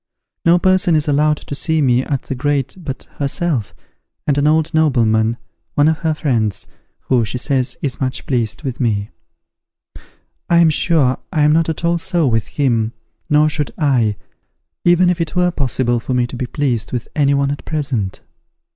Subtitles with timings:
[0.45, 3.75] No person is allowed to see me at the grate but herself,
[4.25, 5.37] and an old nobleman,
[5.75, 6.65] one of her friends,
[7.01, 9.11] who, she says is much pleased with me.
[10.49, 12.93] I am sure I am not at all so with him,
[13.29, 14.15] nor should I,
[14.83, 18.21] even if it were possible for me to be pleased with any one at present.